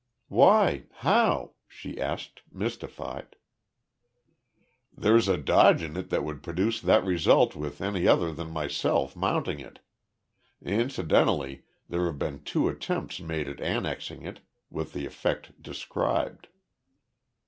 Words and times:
"Why? 0.29 0.85
How?" 1.05 1.53
she 1.67 2.01
asked, 2.01 2.41
mystified. 2.51 3.35
"There's 4.91 5.27
a 5.27 5.37
dodge 5.37 5.83
in 5.83 5.95
it 5.95 6.09
that 6.09 6.23
would 6.23 6.41
produce 6.41 6.81
that 6.81 7.05
result 7.05 7.55
with 7.55 7.81
any 7.81 8.07
other 8.07 8.31
than 8.33 8.49
myself 8.49 9.15
mounting 9.15 9.59
it. 9.59 9.77
Incidentally, 10.59 11.65
there 11.87 12.07
have 12.07 12.17
been 12.17 12.41
two 12.43 12.67
attempts 12.67 13.19
made 13.19 13.47
at 13.47 13.59
annexing 13.61 14.23
it 14.23 14.39
with 14.71 14.93
the 14.93 15.05
effect 15.05 15.61
described." 15.61 16.47